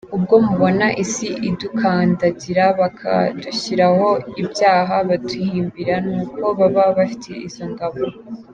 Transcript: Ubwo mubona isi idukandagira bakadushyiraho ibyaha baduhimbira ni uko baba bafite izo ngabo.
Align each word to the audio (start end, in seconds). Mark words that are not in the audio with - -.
Ubwo 0.17 0.35
mubona 0.45 0.87
isi 1.03 1.29
idukandagira 1.49 2.63
bakadushyiraho 2.79 4.07
ibyaha 4.41 4.95
baduhimbira 5.07 5.95
ni 6.07 6.13
uko 6.23 6.45
baba 6.59 6.83
bafite 6.97 7.29
izo 7.47 7.65
ngabo. 7.73 8.01